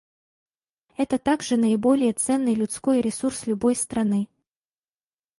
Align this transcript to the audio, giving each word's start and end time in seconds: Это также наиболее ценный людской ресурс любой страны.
Это 0.97 1.19
также 1.19 1.57
наиболее 1.57 2.13
ценный 2.13 2.55
людской 2.55 3.01
ресурс 3.01 3.45
любой 3.45 3.75
страны. 3.75 4.27